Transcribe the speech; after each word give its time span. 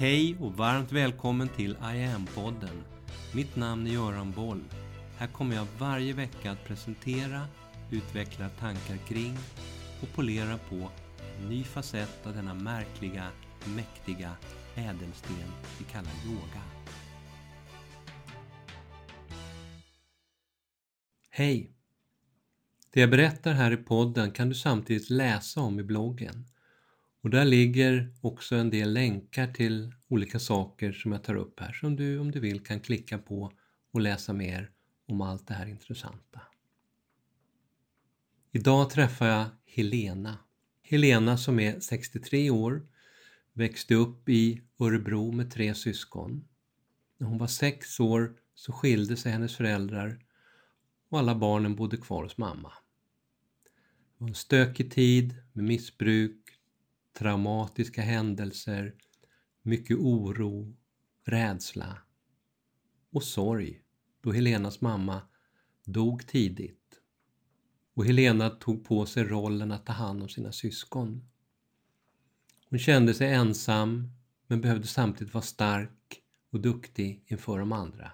Hej 0.00 0.36
och 0.40 0.52
varmt 0.56 0.92
välkommen 0.92 1.48
till 1.48 1.70
I 1.70 2.04
am-podden. 2.04 2.82
Mitt 3.34 3.56
namn 3.56 3.86
är 3.86 3.90
Göran 3.90 4.32
Boll. 4.32 4.64
Här 5.18 5.26
kommer 5.26 5.56
jag 5.56 5.66
varje 5.78 6.12
vecka 6.12 6.50
att 6.50 6.64
presentera, 6.64 7.46
utveckla 7.90 8.48
tankar 8.48 8.96
kring 8.96 9.36
och 10.02 10.08
polera 10.14 10.58
på 10.58 10.90
en 11.38 11.48
ny 11.48 11.64
facett 11.64 12.26
av 12.26 12.34
denna 12.34 12.54
märkliga, 12.54 13.26
mäktiga 13.76 14.36
ädelsten 14.74 15.52
vi 15.78 15.84
kallar 15.84 16.12
yoga. 16.26 16.62
Hej! 21.30 21.72
Det 22.90 23.00
jag 23.00 23.10
berättar 23.10 23.52
här 23.52 23.70
i 23.72 23.76
podden 23.76 24.30
kan 24.30 24.48
du 24.48 24.54
samtidigt 24.54 25.10
läsa 25.10 25.60
om 25.60 25.80
i 25.80 25.82
bloggen. 25.82 26.46
Och 27.20 27.30
där 27.30 27.44
ligger 27.44 28.14
också 28.20 28.56
en 28.56 28.70
del 28.70 28.92
länkar 28.92 29.46
till 29.52 29.94
olika 30.08 30.38
saker 30.38 30.92
som 30.92 31.12
jag 31.12 31.24
tar 31.24 31.34
upp 31.34 31.60
här 31.60 31.72
som 31.72 31.96
du 31.96 32.18
om 32.18 32.30
du 32.30 32.40
vill 32.40 32.60
kan 32.60 32.80
klicka 32.80 33.18
på 33.18 33.52
och 33.92 34.00
läsa 34.00 34.32
mer 34.32 34.70
om 35.06 35.20
allt 35.20 35.46
det 35.46 35.54
här 35.54 35.66
intressanta. 35.66 36.40
Idag 38.52 38.90
träffar 38.90 39.26
jag 39.26 39.46
Helena. 39.64 40.38
Helena 40.82 41.38
som 41.38 41.60
är 41.60 41.80
63 41.80 42.50
år, 42.50 42.86
växte 43.52 43.94
upp 43.94 44.28
i 44.28 44.62
Örebro 44.78 45.32
med 45.32 45.50
tre 45.50 45.74
syskon. 45.74 46.44
När 47.18 47.26
hon 47.26 47.38
var 47.38 47.46
sex 47.46 48.00
år 48.00 48.36
så 48.54 48.72
skilde 48.72 49.16
sig 49.16 49.32
hennes 49.32 49.56
föräldrar 49.56 50.18
och 51.08 51.18
alla 51.18 51.34
barnen 51.34 51.76
bodde 51.76 51.96
kvar 51.96 52.22
hos 52.22 52.38
mamma. 52.38 52.72
Det 54.18 54.24
var 54.24 54.28
en 54.28 54.34
stökig 54.34 54.92
tid 54.92 55.34
med 55.52 55.64
missbruk, 55.64 56.39
traumatiska 57.20 58.02
händelser, 58.02 58.94
mycket 59.62 59.96
oro, 59.96 60.76
rädsla 61.24 61.98
och 63.10 63.22
sorg 63.22 63.82
då 64.20 64.32
Helenas 64.32 64.80
mamma 64.80 65.22
dog 65.84 66.26
tidigt 66.26 67.00
och 67.94 68.06
Helena 68.06 68.50
tog 68.50 68.84
på 68.84 69.06
sig 69.06 69.24
rollen 69.24 69.72
att 69.72 69.86
ta 69.86 69.92
hand 69.92 70.22
om 70.22 70.28
sina 70.28 70.52
syskon. 70.52 71.28
Hon 72.70 72.78
kände 72.78 73.14
sig 73.14 73.32
ensam 73.32 74.12
men 74.46 74.60
behövde 74.60 74.86
samtidigt 74.86 75.34
vara 75.34 75.44
stark 75.44 76.22
och 76.50 76.60
duktig 76.60 77.24
inför 77.26 77.58
de 77.58 77.72
andra. 77.72 78.12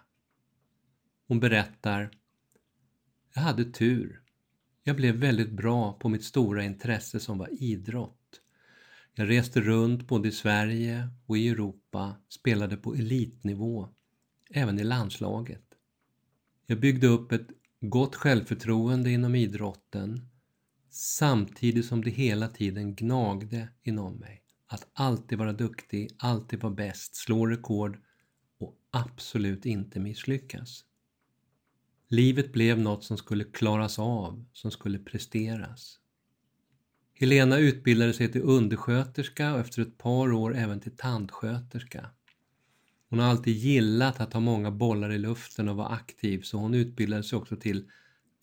Hon 1.27 1.41
berättar 1.41 2.11
Jag 3.35 3.43
hade 3.43 3.65
tur. 3.65 4.23
Jag 4.83 4.97
blev 4.97 5.15
väldigt 5.15 5.53
bra 5.53 5.93
på 5.93 6.09
mitt 6.09 6.25
stora 6.25 6.65
intresse 6.65 7.20
som 7.20 7.39
var 7.39 7.63
idrott. 7.63 8.26
Jag 9.19 9.28
reste 9.31 9.61
runt 9.61 10.06
både 10.06 10.28
i 10.28 10.33
Sverige 10.33 11.09
och 11.27 11.39
i 11.39 11.48
Europa, 11.48 12.17
spelade 12.28 12.77
på 12.77 12.95
elitnivå, 12.95 13.89
även 14.50 14.78
i 14.78 14.84
landslaget. 14.84 15.64
Jag 16.67 16.81
byggde 16.81 17.06
upp 17.06 17.33
ett 17.33 17.47
gott 17.81 18.14
självförtroende 18.14 19.11
inom 19.11 19.34
idrotten 19.34 20.28
samtidigt 20.91 21.86
som 21.86 22.05
det 22.05 22.11
hela 22.11 22.48
tiden 22.48 22.95
gnagde 22.95 23.69
inom 23.83 24.17
mig. 24.17 24.42
Att 24.67 24.89
alltid 24.92 25.39
vara 25.39 25.53
duktig, 25.53 26.11
alltid 26.19 26.61
vara 26.61 26.75
bäst, 26.75 27.17
slå 27.17 27.47
rekord 27.47 27.98
och 28.58 28.77
absolut 28.91 29.67
inte 29.67 30.01
misslyckas. 30.01 30.84
Livet 32.08 32.53
blev 32.53 32.78
något 32.78 33.05
som 33.05 33.19
skulle 33.19 33.45
klaras 33.45 33.98
av, 33.98 34.45
som 34.53 34.70
skulle 34.70 34.98
presteras. 34.98 36.01
Helena 37.19 37.59
utbildade 37.59 38.12
sig 38.12 38.33
till 38.33 38.42
undersköterska 38.42 39.55
och 39.55 39.61
efter 39.61 39.83
ett 39.83 39.98
par 39.98 40.33
år 40.33 40.56
även 40.56 40.81
till 40.81 40.97
tandsköterska. 40.97 42.11
Hon 43.11 43.19
har 43.19 43.27
alltid 43.27 43.56
gillat 43.56 44.20
att 44.20 44.33
ha 44.33 44.41
många 44.41 44.70
bollar 44.70 45.12
i 45.12 45.19
luften 45.19 45.69
och 45.69 45.77
vara 45.77 45.89
aktiv 45.89 46.42
så 46.42 46.58
hon 46.58 46.74
utbildade 46.74 47.23
sig 47.23 47.36
också 47.36 47.57
till 47.57 47.91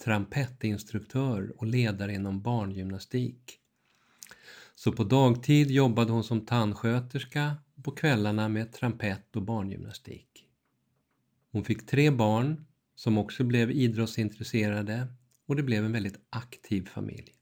trampettinstruktör 0.04 1.54
och 1.58 1.68
ledare 1.68 2.14
inom 2.14 2.42
barngymnastik. 2.42 3.60
Så 4.76 4.92
på 4.92 5.04
dagtid 5.04 5.72
jobbade 5.72 6.12
hon 6.12 6.24
som 6.24 6.46
tandsköterska 6.46 7.56
och 7.76 7.84
på 7.84 7.92
kvällarna 7.92 8.50
med 8.50 8.74
trampett 8.74 9.36
och 9.36 9.42
barngymnastik. 9.42 10.46
Hon 11.52 11.64
fick 11.64 11.86
tre 11.86 12.12
barn 12.12 12.66
som 12.96 13.18
också 13.18 13.44
blev 13.44 13.72
idrottsintresserade 13.72 15.08
och 15.46 15.56
det 15.56 15.64
blev 15.64 15.86
en 15.86 15.92
väldigt 15.92 16.20
aktiv 16.30 16.86
familj. 16.86 17.34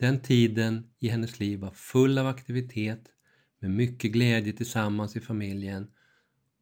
Den 0.00 0.20
tiden 0.20 0.90
i 0.98 1.08
hennes 1.08 1.40
liv 1.40 1.58
var 1.58 1.70
full 1.70 2.18
av 2.18 2.26
aktivitet 2.26 3.08
med 3.58 3.70
mycket 3.70 4.12
glädje 4.12 4.52
tillsammans 4.52 5.16
i 5.16 5.20
familjen 5.20 5.90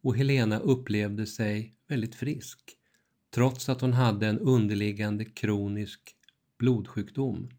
och 0.02 0.16
Helena 0.16 0.58
upplevde 0.58 1.26
sig 1.26 1.74
väldigt 1.88 2.14
frisk 2.14 2.76
trots 3.34 3.68
att 3.68 3.80
hon 3.80 3.92
hade 3.92 4.26
en 4.26 4.38
underliggande 4.38 5.24
kronisk 5.24 6.00
blodsjukdom, 6.58 7.50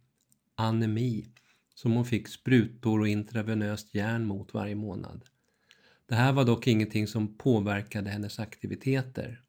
anemi, 0.55 1.25
som 1.75 1.91
hon 1.91 2.05
fick 2.05 2.27
sprutor 2.27 2.99
och 2.99 3.07
intravenöst 3.07 3.95
järn 3.95 4.25
mot 4.25 4.53
varje 4.53 4.75
månad. 4.75 5.23
Det 6.05 6.15
här 6.15 6.33
var 6.33 6.45
dock 6.45 6.67
ingenting 6.67 7.07
som 7.07 7.37
påverkade 7.37 8.09
hennes 8.09 8.39
aktiviteter. 8.39 9.41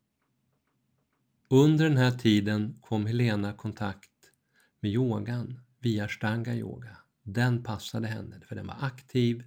Under 1.49 1.85
den 1.85 1.97
här 1.97 2.11
tiden 2.11 2.79
kom 2.81 3.07
Helena 3.07 3.51
i 3.51 3.57
kontakt 3.57 4.11
med 4.81 4.91
yogan 4.91 5.61
via 5.81 6.09
stanga 6.09 6.55
yoga. 6.55 6.97
Den 7.23 7.63
passade 7.63 8.07
henne 8.07 8.41
för 8.41 8.57
den 8.57 8.67
var 8.67 8.77
aktiv 8.81 9.45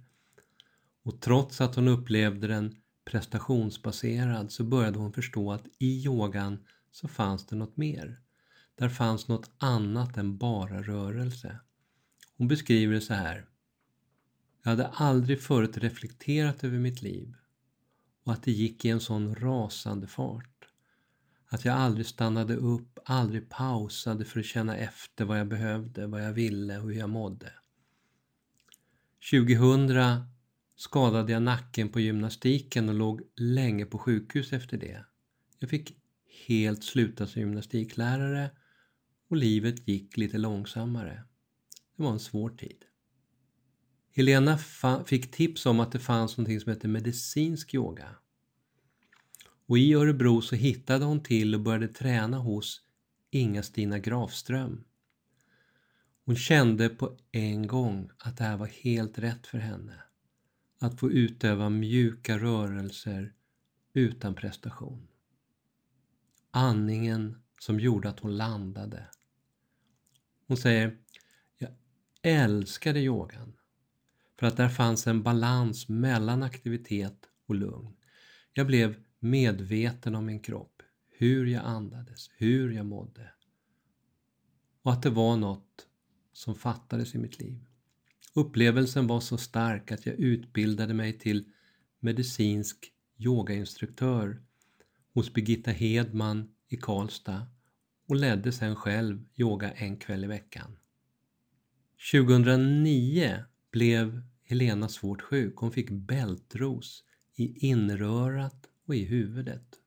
och 1.02 1.20
trots 1.20 1.60
att 1.60 1.74
hon 1.74 1.88
upplevde 1.88 2.46
den 2.46 2.76
prestationsbaserad 3.04 4.52
så 4.52 4.64
började 4.64 4.98
hon 4.98 5.12
förstå 5.12 5.52
att 5.52 5.66
i 5.78 6.04
yogan 6.04 6.58
så 6.90 7.08
fanns 7.08 7.46
det 7.46 7.56
något 7.56 7.76
mer. 7.76 8.20
Där 8.74 8.88
fanns 8.88 9.28
något 9.28 9.50
annat 9.58 10.16
än 10.16 10.36
bara 10.36 10.82
rörelse. 10.82 11.60
Hon 12.36 12.48
beskriver 12.48 12.94
det 12.94 13.00
så 13.00 13.14
här. 13.14 13.46
Jag 14.62 14.70
hade 14.70 14.88
aldrig 14.88 15.42
förut 15.42 15.78
reflekterat 15.78 16.64
över 16.64 16.78
mitt 16.78 17.02
liv 17.02 17.34
och 18.24 18.32
att 18.32 18.42
det 18.42 18.52
gick 18.52 18.84
i 18.84 18.90
en 18.90 19.00
sån 19.00 19.34
rasande 19.34 20.06
fart. 20.06 20.53
Att 21.54 21.64
jag 21.64 21.74
aldrig 21.74 22.06
stannade 22.06 22.56
upp, 22.56 22.98
aldrig 23.04 23.48
pausade 23.48 24.24
för 24.24 24.40
att 24.40 24.46
känna 24.46 24.76
efter 24.76 25.24
vad 25.24 25.40
jag 25.40 25.48
behövde, 25.48 26.06
vad 26.06 26.24
jag 26.24 26.32
ville 26.32 26.78
och 26.78 26.84
hur 26.84 26.98
jag 26.98 27.10
mådde. 27.10 27.52
2000 29.30 30.24
skadade 30.76 31.32
jag 31.32 31.42
nacken 31.42 31.88
på 31.88 32.00
gymnastiken 32.00 32.88
och 32.88 32.94
låg 32.94 33.22
länge 33.36 33.86
på 33.86 33.98
sjukhus 33.98 34.52
efter 34.52 34.76
det. 34.76 35.04
Jag 35.58 35.70
fick 35.70 35.96
helt 36.46 36.84
sluta 36.84 37.26
som 37.26 37.40
gymnastiklärare 37.40 38.50
och 39.28 39.36
livet 39.36 39.88
gick 39.88 40.16
lite 40.16 40.38
långsammare. 40.38 41.24
Det 41.96 42.02
var 42.02 42.12
en 42.12 42.20
svår 42.20 42.50
tid. 42.50 42.84
Helena 44.12 44.58
fick 45.06 45.30
tips 45.30 45.66
om 45.66 45.80
att 45.80 45.92
det 45.92 46.00
fanns 46.00 46.36
något 46.38 46.62
som 46.62 46.72
heter 46.72 46.88
medicinsk 46.88 47.74
yoga. 47.74 48.08
Och 49.66 49.78
i 49.78 49.94
Örebro 49.94 50.42
så 50.42 50.56
hittade 50.56 51.04
hon 51.04 51.22
till 51.22 51.54
och 51.54 51.60
började 51.60 51.88
träna 51.88 52.38
hos 52.38 52.80
Inga-Stina 53.30 53.98
Grafström. 53.98 54.84
Hon 56.24 56.36
kände 56.36 56.88
på 56.88 57.18
en 57.32 57.66
gång 57.66 58.10
att 58.18 58.36
det 58.36 58.44
här 58.44 58.56
var 58.56 58.66
helt 58.66 59.18
rätt 59.18 59.46
för 59.46 59.58
henne. 59.58 60.02
Att 60.78 61.00
få 61.00 61.10
utöva 61.10 61.70
mjuka 61.70 62.38
rörelser 62.38 63.32
utan 63.92 64.34
prestation. 64.34 65.08
Andningen 66.50 67.42
som 67.60 67.80
gjorde 67.80 68.08
att 68.08 68.20
hon 68.20 68.36
landade. 68.36 69.06
Hon 70.46 70.56
säger, 70.56 70.98
jag 71.58 71.70
älskade 72.22 73.00
yogan 73.00 73.52
för 74.38 74.46
att 74.46 74.56
där 74.56 74.68
fanns 74.68 75.06
en 75.06 75.22
balans 75.22 75.88
mellan 75.88 76.42
aktivitet 76.42 77.28
och 77.46 77.54
lugn. 77.54 77.96
Jag 78.52 78.66
blev 78.66 79.03
medveten 79.24 80.14
om 80.14 80.26
min 80.26 80.40
kropp, 80.40 80.82
hur 81.08 81.46
jag 81.46 81.64
andades, 81.64 82.30
hur 82.36 82.70
jag 82.70 82.86
mådde. 82.86 83.30
Och 84.82 84.92
att 84.92 85.02
det 85.02 85.10
var 85.10 85.36
något 85.36 85.86
som 86.32 86.54
fattades 86.54 87.14
i 87.14 87.18
mitt 87.18 87.38
liv. 87.38 87.64
Upplevelsen 88.34 89.06
var 89.06 89.20
så 89.20 89.38
stark 89.38 89.92
att 89.92 90.06
jag 90.06 90.14
utbildade 90.14 90.94
mig 90.94 91.18
till 91.18 91.44
medicinsk 92.00 92.92
yogainstruktör 93.16 94.42
hos 95.12 95.32
Birgitta 95.32 95.70
Hedman 95.70 96.54
i 96.68 96.76
Karlstad 96.76 97.46
och 98.08 98.16
ledde 98.16 98.52
sen 98.52 98.76
själv 98.76 99.24
yoga 99.36 99.72
en 99.72 99.96
kväll 99.96 100.24
i 100.24 100.26
veckan. 100.26 100.76
2009 102.12 103.44
blev 103.70 104.22
Helena 104.42 104.88
svårt 104.88 105.22
sjuk. 105.22 105.56
Hon 105.56 105.72
fick 105.72 105.90
bältros 105.90 107.04
i 107.34 107.66
inrörat 107.66 108.70
och 108.86 108.94
i 108.94 109.04
huvudet. 109.04 109.80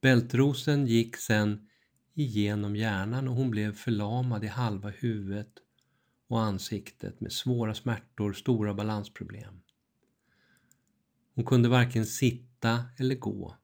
Bältrosen 0.00 0.86
gick 0.86 1.16
sen 1.16 1.68
igenom 2.14 2.76
hjärnan 2.76 3.28
och 3.28 3.34
hon 3.34 3.50
blev 3.50 3.74
förlamad 3.74 4.44
i 4.44 4.46
halva 4.46 4.88
huvudet 4.88 5.52
och 6.26 6.40
ansiktet 6.40 7.20
med 7.20 7.32
svåra 7.32 7.74
smärtor, 7.74 8.32
stora 8.32 8.74
balansproblem. 8.74 9.60
Hon 11.34 11.44
kunde 11.44 11.68
varken 11.68 12.06
sitta 12.06 12.84
eller 12.96 13.14
gå. 13.14 13.56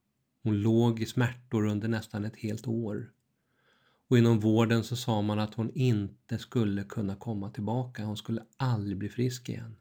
Hon 0.42 0.60
låg 0.60 1.00
i 1.00 1.06
smärtor 1.06 1.66
under 1.66 1.88
nästan 1.88 2.24
ett 2.24 2.36
helt 2.36 2.66
år. 2.66 3.12
Och 4.08 4.18
inom 4.18 4.40
vården 4.40 4.84
så 4.84 4.96
sa 4.96 5.22
man 5.22 5.38
att 5.38 5.54
hon 5.54 5.70
inte 5.74 6.38
skulle 6.38 6.84
kunna 6.84 7.16
komma 7.16 7.50
tillbaka. 7.50 8.04
Hon 8.04 8.16
skulle 8.16 8.44
aldrig 8.56 8.98
bli 8.98 9.08
frisk 9.08 9.48
igen. 9.48 9.76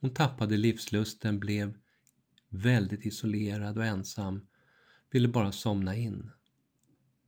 Hon 0.00 0.10
tappade 0.10 0.56
livslusten, 0.56 1.40
blev 1.40 1.78
väldigt 2.52 3.06
isolerad 3.06 3.78
och 3.78 3.84
ensam, 3.84 4.46
ville 5.10 5.28
bara 5.28 5.52
somna 5.52 5.96
in. 5.96 6.30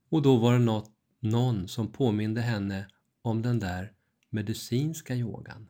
Och 0.09 0.21
då 0.21 0.37
var 0.37 0.53
det 0.53 0.59
något, 0.59 0.91
någon 1.19 1.67
som 1.67 1.91
påminde 1.91 2.41
henne 2.41 2.87
om 3.21 3.41
den 3.41 3.59
där 3.59 3.93
medicinska 4.29 5.15
yogan. 5.15 5.67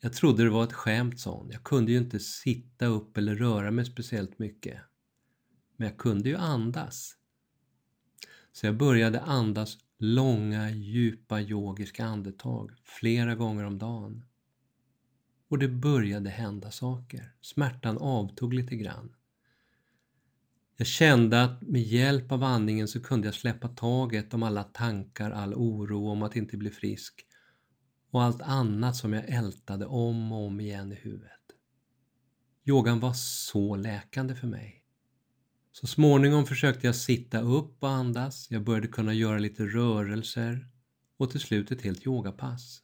Jag 0.00 0.12
trodde 0.12 0.44
det 0.44 0.50
var 0.50 0.64
ett 0.64 0.72
skämt, 0.72 1.20
sa 1.20 1.36
hon. 1.36 1.50
Jag 1.50 1.64
kunde 1.64 1.92
ju 1.92 1.98
inte 1.98 2.20
sitta 2.20 2.86
upp 2.86 3.16
eller 3.16 3.34
röra 3.34 3.70
mig 3.70 3.84
speciellt 3.84 4.38
mycket. 4.38 4.80
Men 5.76 5.88
jag 5.88 5.98
kunde 5.98 6.28
ju 6.28 6.36
andas. 6.36 7.16
Så 8.52 8.66
jag 8.66 8.76
började 8.76 9.20
andas 9.20 9.78
långa, 9.98 10.70
djupa 10.70 11.40
yogiska 11.40 12.04
andetag 12.04 12.72
flera 12.84 13.34
gånger 13.34 13.64
om 13.64 13.78
dagen. 13.78 14.24
Och 15.54 15.60
det 15.60 15.68
började 15.68 16.30
hända 16.30 16.70
saker. 16.70 17.32
Smärtan 17.40 17.98
avtog 17.98 18.54
lite 18.54 18.76
grann. 18.76 19.14
Jag 20.76 20.86
kände 20.86 21.42
att 21.42 21.62
med 21.62 21.82
hjälp 21.82 22.32
av 22.32 22.42
andningen 22.42 22.88
så 22.88 23.02
kunde 23.02 23.28
jag 23.28 23.34
släppa 23.34 23.68
taget 23.68 24.34
om 24.34 24.42
alla 24.42 24.64
tankar, 24.64 25.30
all 25.30 25.54
oro 25.54 26.08
om 26.08 26.22
att 26.22 26.36
inte 26.36 26.56
bli 26.56 26.70
frisk 26.70 27.26
och 28.10 28.22
allt 28.22 28.42
annat 28.42 28.96
som 28.96 29.12
jag 29.12 29.28
ältade 29.28 29.86
om 29.86 30.32
och 30.32 30.46
om 30.46 30.60
igen 30.60 30.92
i 30.92 30.94
huvudet. 30.94 31.42
Yogan 32.64 33.00
var 33.00 33.12
så 33.12 33.76
läkande 33.76 34.34
för 34.34 34.46
mig. 34.46 34.84
Så 35.72 35.86
småningom 35.86 36.46
försökte 36.46 36.86
jag 36.86 36.96
sitta 36.96 37.40
upp 37.40 37.82
och 37.82 37.90
andas, 37.90 38.50
jag 38.50 38.64
började 38.64 38.88
kunna 38.88 39.14
göra 39.14 39.38
lite 39.38 39.62
rörelser 39.62 40.68
och 41.16 41.30
till 41.30 41.40
slut 41.40 41.70
ett 41.70 41.82
helt 41.82 42.06
yogapass. 42.06 42.82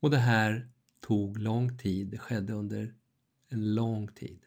Och 0.00 0.10
det 0.10 0.18
här 0.18 0.73
tog 1.06 1.38
lång 1.38 1.78
tid, 1.78 2.06
det 2.06 2.18
skedde 2.18 2.52
under 2.52 2.94
en 3.48 3.74
lång 3.74 4.08
tid. 4.08 4.40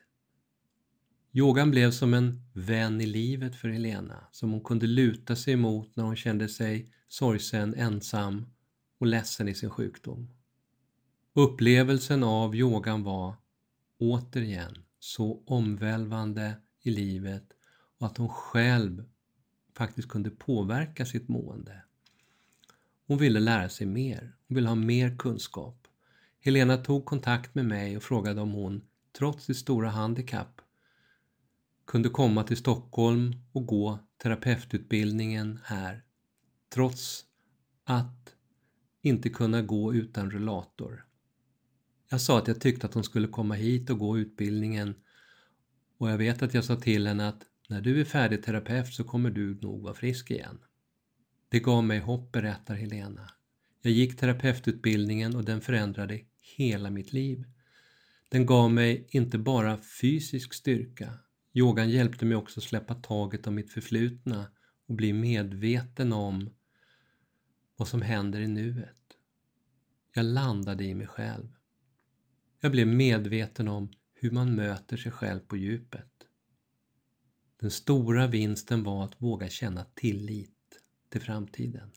Yogan 1.33 1.71
blev 1.71 1.91
som 1.91 2.13
en 2.13 2.41
vän 2.53 3.01
i 3.01 3.05
livet 3.05 3.55
för 3.55 3.69
Helena, 3.69 4.27
som 4.31 4.51
hon 4.51 4.63
kunde 4.63 4.87
luta 4.87 5.35
sig 5.35 5.53
emot 5.53 5.95
när 5.95 6.03
hon 6.03 6.15
kände 6.15 6.49
sig 6.49 6.93
sorgsen, 7.07 7.73
ensam 7.73 8.45
och 8.97 9.07
ledsen 9.07 9.47
i 9.47 9.55
sin 9.55 9.69
sjukdom. 9.69 10.29
Upplevelsen 11.33 12.23
av 12.23 12.55
yogan 12.55 13.03
var, 13.03 13.35
återigen, 13.99 14.77
så 14.99 15.43
omvälvande 15.45 16.53
i 16.81 16.91
livet 16.91 17.53
och 17.99 18.07
att 18.07 18.17
hon 18.17 18.29
själv 18.29 19.03
faktiskt 19.75 20.09
kunde 20.09 20.29
påverka 20.29 21.05
sitt 21.05 21.27
mående. 21.27 21.83
Hon 23.07 23.17
ville 23.17 23.39
lära 23.39 23.69
sig 23.69 23.87
mer, 23.87 24.35
hon 24.47 24.55
ville 24.55 24.67
ha 24.67 24.75
mer 24.75 25.17
kunskap. 25.17 25.86
Helena 26.47 26.77
tog 26.77 27.05
kontakt 27.05 27.55
med 27.55 27.65
mig 27.65 27.97
och 27.97 28.03
frågade 28.03 28.41
om 28.41 28.51
hon, 28.51 28.81
trots 29.17 29.45
sitt 29.45 29.57
stora 29.57 29.89
handikapp, 29.89 30.61
kunde 31.85 32.09
komma 32.09 32.43
till 32.43 32.57
Stockholm 32.57 33.35
och 33.51 33.65
gå 33.65 33.99
terapeututbildningen 34.23 35.59
här, 35.63 36.03
trots 36.73 37.25
att 37.83 38.35
inte 39.01 39.29
kunna 39.29 39.61
gå 39.61 39.93
utan 39.93 40.31
rullator. 40.31 41.05
Jag 42.09 42.21
sa 42.21 42.37
att 42.37 42.47
jag 42.47 42.61
tyckte 42.61 42.87
att 42.87 42.93
hon 42.93 43.03
skulle 43.03 43.27
komma 43.27 43.55
hit 43.55 43.89
och 43.89 43.99
gå 43.99 44.17
utbildningen 44.17 44.95
och 45.97 46.09
jag 46.09 46.17
vet 46.17 46.41
att 46.41 46.53
jag 46.53 46.63
sa 46.63 46.75
till 46.75 47.07
henne 47.07 47.27
att 47.27 47.43
när 47.69 47.81
du 47.81 48.01
är 48.01 48.05
färdig 48.05 48.43
terapeut 48.43 48.93
så 48.93 49.03
kommer 49.03 49.29
du 49.29 49.59
nog 49.61 49.81
vara 49.83 49.93
frisk 49.93 50.31
igen. 50.31 50.59
Det 51.49 51.59
gav 51.59 51.83
mig 51.83 51.99
hopp, 51.99 52.31
berättar 52.31 52.75
Helena. 52.75 53.29
Jag 53.81 53.93
gick 53.93 54.17
terapeututbildningen 54.17 55.35
och 55.35 55.45
den 55.45 55.61
förändrade 55.61 56.19
hela 56.55 56.89
mitt 56.89 57.13
liv. 57.13 57.45
Den 58.29 58.45
gav 58.45 58.71
mig 58.71 59.07
inte 59.09 59.37
bara 59.37 59.81
fysisk 60.01 60.53
styrka. 60.53 61.13
Yogan 61.53 61.89
hjälpte 61.89 62.25
mig 62.25 62.37
också 62.37 62.61
släppa 62.61 62.95
taget 62.95 63.47
om 63.47 63.55
mitt 63.55 63.71
förflutna 63.71 64.51
och 64.87 64.95
bli 64.95 65.13
medveten 65.13 66.13
om 66.13 66.49
vad 67.75 67.87
som 67.87 68.01
händer 68.01 68.39
i 68.39 68.47
nuet. 68.47 68.97
Jag 70.13 70.25
landade 70.25 70.83
i 70.83 70.95
mig 70.95 71.07
själv. 71.07 71.47
Jag 72.59 72.71
blev 72.71 72.87
medveten 72.87 73.67
om 73.67 73.91
hur 74.13 74.31
man 74.31 74.55
möter 74.55 74.97
sig 74.97 75.11
själv 75.11 75.39
på 75.39 75.57
djupet. 75.57 76.11
Den 77.59 77.71
stora 77.71 78.27
vinsten 78.27 78.83
var 78.83 79.03
att 79.03 79.21
våga 79.21 79.49
känna 79.49 79.85
tillit 79.95 80.81
till 81.09 81.21
framtiden. 81.21 81.91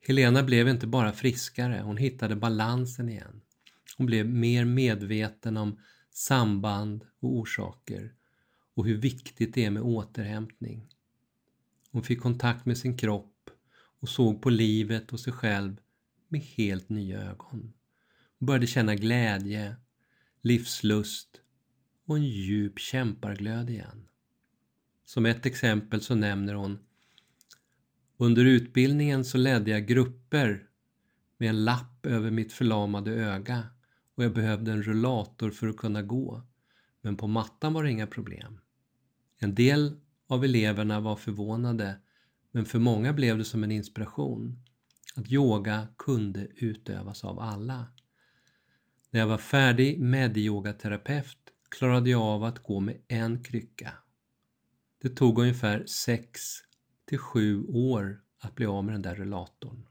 Helena 0.00 0.42
blev 0.42 0.68
inte 0.68 0.86
bara 0.86 1.12
friskare, 1.12 1.80
hon 1.84 1.96
hittade 1.96 2.36
balansen 2.36 3.08
igen. 3.08 3.40
Hon 3.96 4.06
blev 4.06 4.26
mer 4.26 4.64
medveten 4.64 5.56
om 5.56 5.80
samband 6.10 7.04
och 7.20 7.36
orsaker 7.36 8.14
och 8.74 8.86
hur 8.86 8.96
viktigt 8.96 9.54
det 9.54 9.64
är 9.64 9.70
med 9.70 9.82
återhämtning. 9.82 10.88
Hon 11.90 12.02
fick 12.02 12.20
kontakt 12.20 12.66
med 12.66 12.78
sin 12.78 12.96
kropp 12.96 13.50
och 14.00 14.08
såg 14.08 14.42
på 14.42 14.50
livet 14.50 15.12
och 15.12 15.20
sig 15.20 15.32
själv 15.32 15.76
med 16.28 16.40
helt 16.40 16.88
nya 16.88 17.22
ögon. 17.22 17.72
Hon 18.38 18.46
började 18.46 18.66
känna 18.66 18.94
glädje, 18.94 19.76
livslust 20.42 21.40
och 22.06 22.16
en 22.16 22.24
djup 22.24 22.78
kämparglöd 22.78 23.70
igen. 23.70 24.08
Som 25.04 25.26
ett 25.26 25.46
exempel 25.46 26.00
så 26.00 26.14
nämner 26.14 26.54
hon 26.54 26.78
under 28.20 28.44
utbildningen 28.44 29.24
så 29.24 29.38
ledde 29.38 29.70
jag 29.70 29.86
grupper 29.86 30.68
med 31.38 31.48
en 31.48 31.64
lapp 31.64 32.06
över 32.06 32.30
mitt 32.30 32.52
förlamade 32.52 33.10
öga 33.10 33.62
och 34.14 34.24
jag 34.24 34.34
behövde 34.34 34.72
en 34.72 34.82
rullator 34.82 35.50
för 35.50 35.68
att 35.68 35.76
kunna 35.76 36.02
gå. 36.02 36.42
Men 37.00 37.16
på 37.16 37.26
mattan 37.26 37.72
var 37.72 37.84
det 37.84 37.90
inga 37.90 38.06
problem. 38.06 38.60
En 39.38 39.54
del 39.54 40.00
av 40.26 40.44
eleverna 40.44 41.00
var 41.00 41.16
förvånade 41.16 42.00
men 42.50 42.64
för 42.64 42.78
många 42.78 43.12
blev 43.12 43.38
det 43.38 43.44
som 43.44 43.64
en 43.64 43.72
inspiration. 43.72 44.62
Att 45.16 45.32
yoga 45.32 45.88
kunde 45.98 46.48
utövas 46.56 47.24
av 47.24 47.40
alla. 47.40 47.86
När 49.10 49.20
jag 49.20 49.26
var 49.26 49.38
färdig 49.38 50.00
med-yogaterapeut 50.00 51.38
klarade 51.68 52.10
jag 52.10 52.22
av 52.22 52.44
att 52.44 52.62
gå 52.62 52.80
med 52.80 52.96
en 53.08 53.44
krycka. 53.44 53.92
Det 55.02 55.08
tog 55.08 55.38
ungefär 55.38 55.86
6 55.86 56.40
till 57.08 57.18
sju 57.18 57.64
år 57.64 58.20
att 58.38 58.54
bli 58.54 58.66
av 58.66 58.84
med 58.84 58.94
den 58.94 59.02
där 59.02 59.14
rullatorn. 59.14 59.86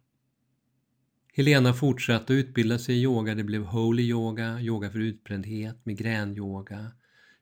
Helena 1.34 1.74
fortsatte 1.74 2.24
att 2.24 2.38
utbilda 2.38 2.80
sig 2.80 2.96
i 2.96 3.02
yoga. 3.02 3.36
Det 3.36 3.44
blev 3.44 3.64
holy 3.64 4.04
yoga, 4.04 4.62
yoga 4.62 4.90
för 4.90 5.00
utbrändhet, 5.00 5.78
migränyoga, 5.84 6.92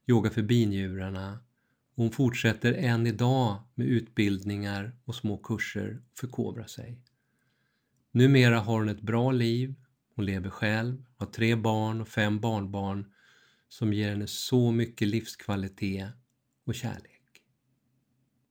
yoga 0.08 0.30
för 0.30 0.42
binjurarna. 0.42 1.40
Hon 1.96 2.12
fortsätter 2.12 2.74
än 2.74 3.08
idag 3.08 3.60
med 3.76 3.88
utbildningar 3.88 4.96
och 5.06 5.16
små 5.16 5.38
kurser 5.38 6.02
och 6.12 6.18
förkovrar 6.18 6.66
sig. 6.66 7.00
Numera 8.12 8.60
har 8.60 8.80
hon 8.80 8.90
ett 8.90 9.02
bra 9.02 9.32
liv, 9.32 9.76
hon 10.16 10.26
lever 10.26 10.50
själv, 10.50 11.06
har 11.18 11.28
tre 11.28 11.56
barn 11.56 12.02
och 12.02 12.08
fem 12.08 12.40
barnbarn 12.40 13.12
som 13.70 13.94
ger 13.94 14.10
henne 14.10 14.28
så 14.28 14.72
mycket 14.72 15.08
livskvalitet 15.08 16.10
och 16.66 16.76
kärlek. 16.76 17.15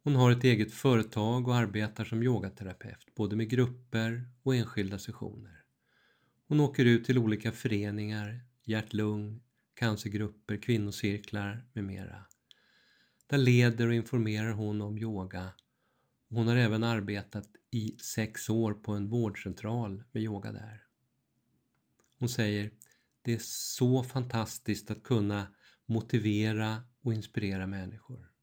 Hon 0.05 0.17
har 0.17 0.31
ett 0.31 0.45
eget 0.45 0.73
företag 0.73 1.49
och 1.49 1.57
arbetar 1.57 2.05
som 2.05 2.23
yogaterapeut, 2.23 3.15
både 3.15 3.37
med 3.37 3.49
grupper 3.49 4.29
och 4.43 4.55
enskilda 4.55 4.99
sessioner. 4.99 5.65
Hon 6.49 6.61
åker 6.61 6.85
ut 6.85 7.05
till 7.05 7.19
olika 7.19 7.53
föreningar, 7.53 8.41
hjärt-lung, 8.65 9.43
cancergrupper, 9.75 10.57
kvinnocirklar 10.57 11.67
med 11.73 11.85
mera. 11.85 12.25
Där 13.27 13.39
leder 13.39 13.87
och 13.87 13.95
informerar 13.95 14.51
hon 14.51 14.81
om 14.81 14.99
yoga. 14.99 15.49
Hon 16.29 16.49
har 16.49 16.57
även 16.57 16.85
arbetat 16.85 17.49
i 17.71 17.97
sex 17.99 18.51
år 18.51 18.75
på 18.75 18.93
en 18.93 19.09
vårdcentral 19.09 20.05
med 20.13 20.23
yoga 20.23 20.53
där. 20.53 20.83
Hon 22.19 22.29
säger, 22.29 22.71
det 23.23 23.33
är 23.33 23.41
så 23.43 24.03
fantastiskt 24.03 24.91
att 24.91 25.03
kunna 25.03 25.47
motivera 25.87 26.83
och 27.03 27.15
inspirera 27.15 27.67
människor. 27.67 28.34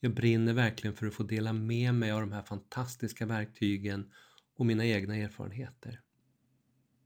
Jag 0.00 0.14
brinner 0.14 0.52
verkligen 0.52 0.96
för 0.96 1.06
att 1.06 1.14
få 1.14 1.22
dela 1.22 1.52
med 1.52 1.94
mig 1.94 2.10
av 2.10 2.20
de 2.20 2.32
här 2.32 2.42
fantastiska 2.42 3.26
verktygen 3.26 4.12
och 4.56 4.66
mina 4.66 4.86
egna 4.86 5.16
erfarenheter. 5.16 6.00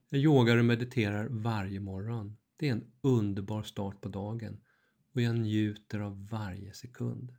Jag 0.08 0.20
yogar 0.20 0.56
och 0.56 0.64
mediterar 0.64 1.28
varje 1.28 1.80
morgon. 1.80 2.36
Det 2.56 2.68
är 2.68 2.72
en 2.72 2.92
underbar 3.00 3.62
start 3.62 4.00
på 4.00 4.08
dagen 4.08 4.60
och 5.14 5.20
jag 5.20 5.38
njuter 5.38 6.00
av 6.00 6.28
varje 6.28 6.72
sekund. 6.74 7.36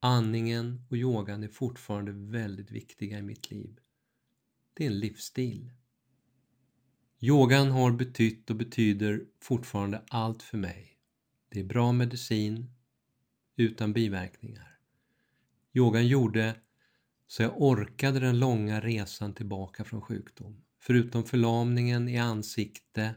Andningen 0.00 0.86
och 0.90 0.96
yogan 0.96 1.42
är 1.42 1.48
fortfarande 1.48 2.12
väldigt 2.12 2.70
viktiga 2.70 3.18
i 3.18 3.22
mitt 3.22 3.50
liv. 3.50 3.78
Det 4.74 4.84
är 4.84 4.90
en 4.90 4.98
livsstil. 4.98 5.72
Yogan 7.20 7.70
har 7.70 7.92
betytt 7.92 8.50
och 8.50 8.56
betyder 8.56 9.24
fortfarande 9.40 10.02
allt 10.08 10.42
för 10.42 10.58
mig. 10.58 10.98
Det 11.48 11.60
är 11.60 11.64
bra 11.64 11.92
medicin 11.92 12.70
utan 13.56 13.92
biverkningar. 13.92 14.69
Yogan 15.72 16.06
gjorde 16.06 16.56
så 17.26 17.42
jag 17.42 17.62
orkade 17.62 18.20
den 18.20 18.38
långa 18.38 18.80
resan 18.80 19.34
tillbaka 19.34 19.84
från 19.84 20.00
sjukdom. 20.00 20.64
Förutom 20.78 21.24
förlamningen 21.24 22.08
i 22.08 22.18
ansikte, 22.18 23.14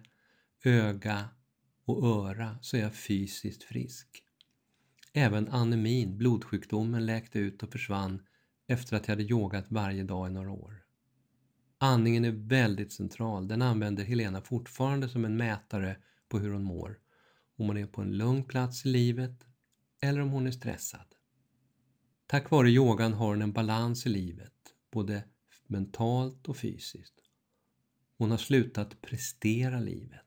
öga 0.64 1.30
och 1.86 2.08
öra 2.08 2.58
så 2.62 2.78
är 2.78 2.82
jag 2.82 2.96
fysiskt 2.96 3.64
frisk. 3.64 4.24
Även 5.14 5.48
anemin, 5.48 6.18
blodsjukdomen, 6.18 7.06
läkte 7.06 7.40
ut 7.40 7.64
och 7.64 7.72
försvann 7.72 8.22
efter 8.68 8.98
att 8.98 9.08
jag 9.08 9.16
hade 9.16 9.30
yogat 9.30 9.66
varje 9.70 10.04
dag 10.04 10.30
i 10.30 10.34
några 10.34 10.52
år. 10.52 10.84
Andningen 11.78 12.26
är 12.26 12.32
väldigt 12.32 12.94
central. 12.94 13.48
Den 13.48 13.62
använder 13.62 14.04
Helena 14.04 14.42
fortfarande 14.42 15.10
som 15.10 15.26
en 15.26 15.38
mätare 15.38 15.98
på 16.30 16.40
hur 16.40 16.54
hon 16.54 16.64
mår. 16.64 17.00
Om 17.58 17.68
hon 17.68 17.78
är 17.78 17.86
på 17.86 18.02
en 18.02 18.18
lugn 18.18 18.44
plats 18.44 18.86
i 18.86 18.90
livet 18.90 19.46
eller 20.02 20.22
om 20.22 20.30
hon 20.30 20.48
är 20.48 20.52
stressad. 20.52 21.06
Tack 22.34 22.52
vare 22.52 22.70
yogan 22.70 23.14
har 23.14 23.28
hon 23.28 23.42
en 23.42 23.52
balans 23.52 24.06
i 24.06 24.10
livet, 24.10 24.54
både 24.92 25.24
mentalt 25.68 26.48
och 26.48 26.58
fysiskt. 26.58 27.14
Hon 28.18 28.32
har 28.32 28.38
slutat 28.38 29.02
prestera 29.02 29.80
livet. 29.80 30.26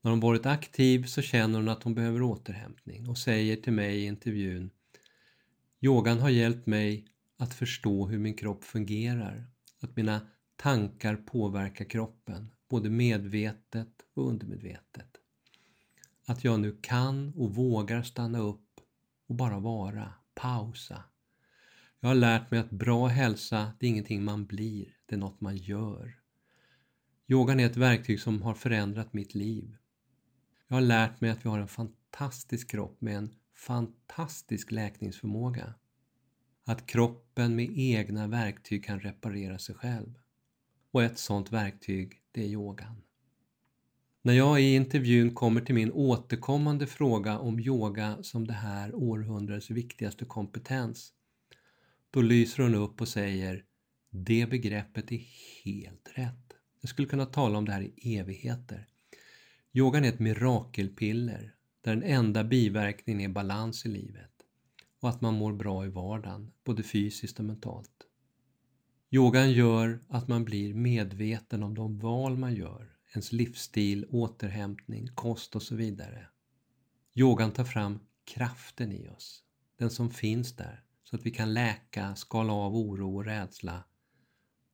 När 0.00 0.10
hon 0.10 0.20
varit 0.20 0.46
aktiv 0.46 1.04
så 1.04 1.22
känner 1.22 1.58
hon 1.58 1.68
att 1.68 1.82
hon 1.82 1.94
behöver 1.94 2.22
återhämtning 2.22 3.08
och 3.08 3.18
säger 3.18 3.56
till 3.56 3.72
mig 3.72 3.98
i 3.98 4.06
intervjun 4.06 4.70
Yogan 5.80 6.20
har 6.20 6.30
hjälpt 6.30 6.66
mig 6.66 7.06
att 7.36 7.54
förstå 7.54 8.06
hur 8.06 8.18
min 8.18 8.34
kropp 8.34 8.64
fungerar, 8.64 9.46
att 9.80 9.96
mina 9.96 10.20
tankar 10.56 11.16
påverkar 11.16 11.84
kroppen, 11.84 12.52
både 12.68 12.90
medvetet 12.90 14.02
och 14.14 14.28
undermedvetet. 14.28 15.16
Att 16.26 16.44
jag 16.44 16.60
nu 16.60 16.78
kan 16.82 17.34
och 17.36 17.54
vågar 17.54 18.02
stanna 18.02 18.38
upp 18.38 18.80
och 19.26 19.34
bara 19.34 19.58
vara, 19.58 20.12
pausa. 20.36 21.02
Jag 22.00 22.08
har 22.08 22.14
lärt 22.14 22.50
mig 22.50 22.60
att 22.60 22.70
bra 22.70 23.06
hälsa, 23.06 23.72
det 23.78 23.86
är 23.86 23.90
ingenting 23.90 24.24
man 24.24 24.46
blir, 24.46 24.96
det 25.06 25.14
är 25.14 25.18
något 25.18 25.40
man 25.40 25.56
gör. 25.56 26.20
Yogan 27.28 27.60
är 27.60 27.66
ett 27.66 27.76
verktyg 27.76 28.20
som 28.20 28.42
har 28.42 28.54
förändrat 28.54 29.12
mitt 29.12 29.34
liv. 29.34 29.76
Jag 30.68 30.76
har 30.76 30.80
lärt 30.80 31.20
mig 31.20 31.30
att 31.30 31.44
vi 31.44 31.48
har 31.48 31.58
en 31.58 31.68
fantastisk 31.68 32.70
kropp 32.70 33.00
med 33.00 33.16
en 33.16 33.34
fantastisk 33.54 34.70
läkningsförmåga. 34.70 35.74
Att 36.64 36.86
kroppen 36.86 37.56
med 37.56 37.70
egna 37.74 38.26
verktyg 38.26 38.84
kan 38.84 39.00
reparera 39.00 39.58
sig 39.58 39.74
själv. 39.74 40.18
Och 40.90 41.02
ett 41.02 41.18
sådant 41.18 41.52
verktyg, 41.52 42.22
det 42.32 42.42
är 42.42 42.48
yogan. 42.48 43.02
När 44.26 44.32
jag 44.32 44.60
i 44.60 44.74
intervjun 44.74 45.34
kommer 45.34 45.60
till 45.60 45.74
min 45.74 45.92
återkommande 45.92 46.86
fråga 46.86 47.38
om 47.38 47.60
yoga 47.60 48.22
som 48.22 48.46
det 48.46 48.52
här 48.52 48.94
århundradets 48.94 49.70
viktigaste 49.70 50.24
kompetens, 50.24 51.12
då 52.10 52.22
lyser 52.22 52.62
hon 52.62 52.74
upp 52.74 53.00
och 53.00 53.08
säger 53.08 53.64
det 54.10 54.50
begreppet 54.50 55.12
är 55.12 55.26
helt 55.64 56.10
rätt. 56.14 56.52
Jag 56.80 56.88
skulle 56.88 57.08
kunna 57.08 57.26
tala 57.26 57.58
om 57.58 57.64
det 57.64 57.72
här 57.72 57.82
i 57.82 58.16
evigheter. 58.18 58.86
Yogan 59.72 60.04
är 60.04 60.08
ett 60.08 60.18
mirakelpiller 60.18 61.54
där 61.80 61.94
den 61.94 62.02
enda 62.02 62.44
biverkningen 62.44 63.30
är 63.30 63.34
balans 63.34 63.86
i 63.86 63.88
livet 63.88 64.32
och 65.00 65.08
att 65.08 65.20
man 65.20 65.34
mår 65.34 65.52
bra 65.52 65.84
i 65.86 65.88
vardagen, 65.88 66.52
både 66.64 66.82
fysiskt 66.82 67.38
och 67.38 67.44
mentalt. 67.44 68.06
Yogan 69.10 69.52
gör 69.52 70.00
att 70.08 70.28
man 70.28 70.44
blir 70.44 70.74
medveten 70.74 71.62
om 71.62 71.74
de 71.74 71.98
val 71.98 72.36
man 72.36 72.54
gör, 72.54 72.95
ens 73.16 73.32
livsstil, 73.32 74.06
återhämtning, 74.10 75.08
kost 75.14 75.56
och 75.56 75.62
så 75.62 75.74
vidare. 75.74 76.26
Yogan 77.14 77.52
tar 77.52 77.64
fram 77.64 78.00
kraften 78.24 78.92
i 78.92 79.08
oss, 79.08 79.44
den 79.76 79.90
som 79.90 80.10
finns 80.10 80.56
där, 80.56 80.84
så 81.04 81.16
att 81.16 81.26
vi 81.26 81.30
kan 81.30 81.54
läka, 81.54 82.16
skala 82.16 82.52
av 82.52 82.76
oro 82.76 83.16
och 83.16 83.24
rädsla 83.24 83.84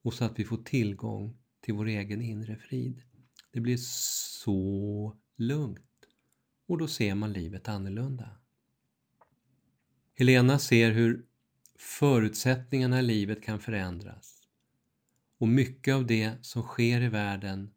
och 0.02 0.14
så 0.14 0.24
att 0.24 0.38
vi 0.38 0.44
får 0.44 0.56
tillgång 0.56 1.38
till 1.60 1.74
vår 1.74 1.86
egen 1.86 2.22
inre 2.22 2.56
frid. 2.56 3.02
Det 3.50 3.60
blir 3.60 3.76
så 3.76 5.16
lugnt 5.36 6.06
och 6.66 6.78
då 6.78 6.88
ser 6.88 7.14
man 7.14 7.32
livet 7.32 7.68
annorlunda. 7.68 8.30
Helena 10.14 10.58
ser 10.58 10.90
hur 10.90 11.26
förutsättningarna 11.76 12.98
i 12.98 13.02
livet 13.02 13.42
kan 13.42 13.60
förändras 13.60 14.48
och 15.38 15.48
mycket 15.48 15.94
av 15.94 16.06
det 16.06 16.32
som 16.42 16.62
sker 16.62 17.00
i 17.00 17.08
världen 17.08 17.70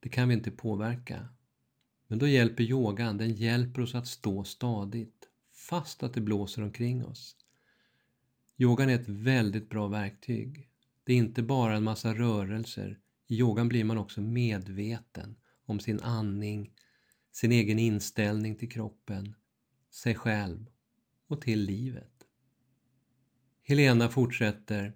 det 0.00 0.08
kan 0.08 0.28
vi 0.28 0.34
inte 0.34 0.50
påverka. 0.50 1.28
Men 2.06 2.18
då 2.18 2.26
hjälper 2.26 2.64
yogan, 2.64 3.18
den 3.18 3.34
hjälper 3.34 3.82
oss 3.82 3.94
att 3.94 4.06
stå 4.06 4.44
stadigt 4.44 5.28
fast 5.52 6.02
att 6.02 6.14
det 6.14 6.20
blåser 6.20 6.62
omkring 6.62 7.04
oss. 7.04 7.36
Yogan 8.56 8.90
är 8.90 8.94
ett 8.94 9.08
väldigt 9.08 9.70
bra 9.70 9.88
verktyg. 9.88 10.68
Det 11.04 11.12
är 11.12 11.16
inte 11.16 11.42
bara 11.42 11.76
en 11.76 11.84
massa 11.84 12.14
rörelser. 12.14 12.98
I 13.26 13.38
yogan 13.38 13.68
blir 13.68 13.84
man 13.84 13.98
också 13.98 14.20
medveten 14.20 15.36
om 15.64 15.80
sin 15.80 16.00
andning, 16.00 16.72
sin 17.32 17.52
egen 17.52 17.78
inställning 17.78 18.56
till 18.56 18.70
kroppen, 18.70 19.34
sig 19.90 20.14
själv 20.14 20.66
och 21.26 21.40
till 21.40 21.60
livet. 21.60 22.12
Helena 23.62 24.08
fortsätter 24.08 24.92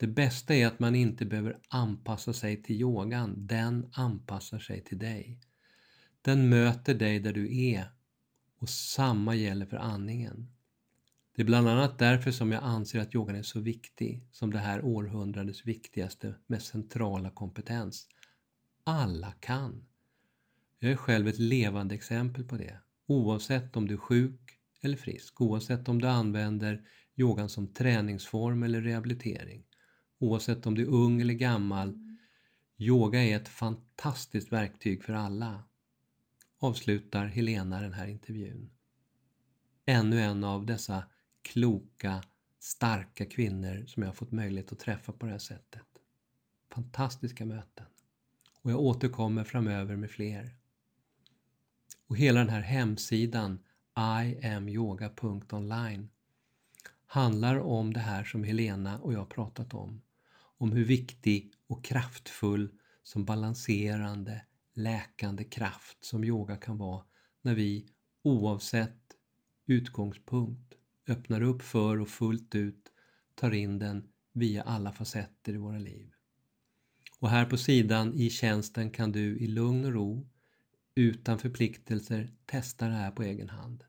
det 0.00 0.06
bästa 0.06 0.54
är 0.54 0.66
att 0.66 0.78
man 0.78 0.94
inte 0.94 1.24
behöver 1.24 1.58
anpassa 1.68 2.32
sig 2.32 2.62
till 2.62 2.76
yogan, 2.76 3.46
den 3.46 3.90
anpassar 3.92 4.58
sig 4.58 4.84
till 4.84 4.98
dig. 4.98 5.40
Den 6.22 6.48
möter 6.48 6.94
dig 6.94 7.20
där 7.20 7.32
du 7.32 7.62
är 7.64 7.90
och 8.58 8.68
samma 8.68 9.34
gäller 9.34 9.66
för 9.66 9.76
andningen. 9.76 10.50
Det 11.36 11.42
är 11.42 11.46
bland 11.46 11.68
annat 11.68 11.98
därför 11.98 12.30
som 12.30 12.52
jag 12.52 12.62
anser 12.62 13.00
att 13.00 13.14
yogan 13.14 13.36
är 13.36 13.42
så 13.42 13.60
viktig 13.60 14.26
som 14.32 14.50
det 14.50 14.58
här 14.58 14.84
århundradets 14.84 15.66
viktigaste, 15.66 16.34
med 16.46 16.62
centrala 16.62 17.30
kompetens. 17.30 18.08
Alla 18.84 19.32
kan. 19.32 19.86
Jag 20.78 20.92
är 20.92 20.96
själv 20.96 21.28
ett 21.28 21.38
levande 21.38 21.94
exempel 21.94 22.44
på 22.44 22.56
det. 22.56 22.78
Oavsett 23.06 23.76
om 23.76 23.88
du 23.88 23.94
är 23.94 23.98
sjuk 23.98 24.58
eller 24.82 24.96
frisk, 24.96 25.40
oavsett 25.40 25.88
om 25.88 26.00
du 26.00 26.08
använder 26.08 26.82
yogan 27.16 27.48
som 27.48 27.74
träningsform 27.74 28.62
eller 28.62 28.80
rehabilitering, 28.80 29.64
oavsett 30.18 30.66
om 30.66 30.74
du 30.74 30.82
är 30.82 30.86
ung 30.86 31.20
eller 31.20 31.34
gammal. 31.34 31.98
Yoga 32.76 33.22
är 33.22 33.36
ett 33.36 33.48
fantastiskt 33.48 34.52
verktyg 34.52 35.04
för 35.04 35.12
alla. 35.12 35.64
Avslutar 36.58 37.26
Helena 37.26 37.80
den 37.80 37.92
här 37.92 38.06
intervjun. 38.06 38.70
Ännu 39.86 40.20
en 40.20 40.44
av 40.44 40.66
dessa 40.66 41.04
kloka, 41.42 42.22
starka 42.58 43.26
kvinnor 43.26 43.86
som 43.86 44.02
jag 44.02 44.10
har 44.10 44.14
fått 44.14 44.32
möjlighet 44.32 44.72
att 44.72 44.78
träffa 44.78 45.12
på 45.12 45.26
det 45.26 45.32
här 45.32 45.38
sättet. 45.38 45.86
Fantastiska 46.70 47.44
möten. 47.44 47.86
Och 48.62 48.70
jag 48.70 48.80
återkommer 48.80 49.44
framöver 49.44 49.96
med 49.96 50.10
fler. 50.10 50.54
Och 52.06 52.16
hela 52.16 52.40
den 52.40 52.48
här 52.48 52.60
hemsidan 52.60 53.58
iamyoga.online 53.98 56.08
handlar 57.06 57.58
om 57.58 57.92
det 57.92 58.00
här 58.00 58.24
som 58.24 58.44
Helena 58.44 58.98
och 58.98 59.12
jag 59.12 59.28
pratat 59.28 59.74
om 59.74 60.02
om 60.58 60.72
hur 60.72 60.84
viktig 60.84 61.52
och 61.66 61.84
kraftfull 61.84 62.70
som 63.02 63.24
balanserande, 63.24 64.44
läkande 64.74 65.44
kraft 65.44 66.04
som 66.04 66.24
yoga 66.24 66.56
kan 66.56 66.78
vara 66.78 67.04
när 67.42 67.54
vi 67.54 67.88
oavsett 68.22 69.16
utgångspunkt 69.66 70.74
öppnar 71.08 71.42
upp 71.42 71.62
för 71.62 72.00
och 72.00 72.08
fullt 72.08 72.54
ut 72.54 72.92
tar 73.34 73.50
in 73.50 73.78
den 73.78 74.08
via 74.32 74.62
alla 74.62 74.92
facetter 74.92 75.52
i 75.52 75.56
våra 75.56 75.78
liv. 75.78 76.10
Och 77.20 77.30
här 77.30 77.44
på 77.44 77.56
sidan 77.56 78.14
i 78.14 78.30
tjänsten 78.30 78.90
kan 78.90 79.12
du 79.12 79.38
i 79.38 79.46
lugn 79.46 79.84
och 79.84 79.92
ro, 79.92 80.28
utan 80.94 81.38
förpliktelser, 81.38 82.30
testa 82.46 82.88
det 82.88 82.94
här 82.94 83.10
på 83.10 83.22
egen 83.22 83.48
hand. 83.48 83.84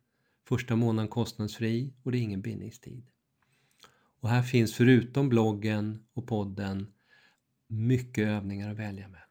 Första 0.47 0.75
månaden 0.75 1.09
kostnadsfri 1.09 1.93
och 2.03 2.11
det 2.11 2.17
är 2.17 2.21
ingen 2.21 2.41
bindningstid. 2.41 3.11
Och 4.19 4.29
här 4.29 4.41
finns 4.41 4.75
förutom 4.75 5.29
bloggen 5.29 6.03
och 6.13 6.27
podden 6.27 6.93
mycket 7.67 8.27
övningar 8.27 8.71
att 8.71 8.77
välja 8.77 9.07
mellan. 9.07 9.25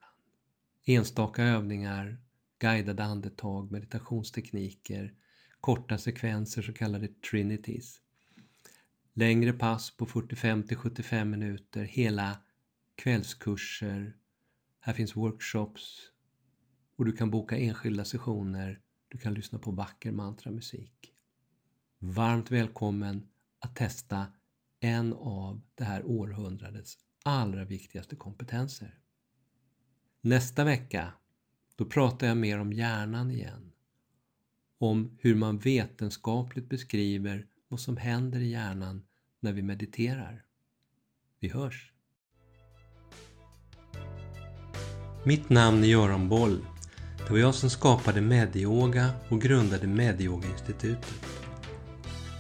Enstaka 0.85 1.42
övningar, 1.42 2.18
guidade 2.59 3.04
andetag, 3.04 3.73
meditationstekniker, 3.73 5.14
korta 5.61 5.99
sekvenser, 5.99 6.62
så 6.62 6.73
kallade 6.73 7.09
trinities. 7.09 8.00
Längre 9.14 9.52
pass 9.52 9.97
på 9.97 10.07
45 10.07 10.62
till 10.62 10.76
75 10.76 11.30
minuter, 11.30 11.85
hela 11.85 12.38
kvällskurser. 12.95 14.16
Här 14.80 14.92
finns 14.92 15.16
workshops 15.16 16.11
och 16.97 17.04
du 17.04 17.12
kan 17.12 17.30
boka 17.30 17.57
enskilda 17.57 18.04
sessioner. 18.04 18.80
Du 19.09 19.18
kan 19.18 19.35
lyssna 19.35 19.59
på 19.59 19.71
vacker 19.71 20.12
mantramusik. 20.12 21.12
Varmt 21.99 22.50
välkommen 22.50 23.28
att 23.59 23.76
testa 23.76 24.26
en 24.81 25.13
av 25.13 25.61
det 25.75 25.85
här 25.85 26.05
århundradets 26.05 26.99
allra 27.23 27.65
viktigaste 27.65 28.17
kompetenser. 28.17 28.99
Nästa 30.21 30.65
vecka, 30.65 31.13
då 31.77 31.85
pratar 31.85 32.27
jag 32.27 32.37
mer 32.37 32.59
om 32.59 32.73
hjärnan 32.73 33.31
igen. 33.31 33.73
Om 34.79 35.19
hur 35.21 35.35
man 35.35 35.59
vetenskapligt 35.59 36.69
beskriver 36.69 37.47
vad 37.69 37.81
som 37.81 37.97
händer 37.97 38.41
i 38.41 38.51
hjärnan 38.51 39.07
när 39.41 39.53
vi 39.53 39.63
mediterar. 39.63 40.45
Vi 41.41 41.49
hörs! 41.49 41.93
Mitt 45.25 45.49
namn 45.49 45.85
är 45.85 45.89
Göran 45.89 46.29
Boll. 46.29 46.67
Det 47.19 47.31
var 47.31 47.39
jag 47.39 47.55
som 47.55 47.71
skapade 47.71 48.21
Medyoga 48.21 49.11
och 49.29 49.43
grundade 49.43 49.87
Medyoga-institutet. 49.87 51.28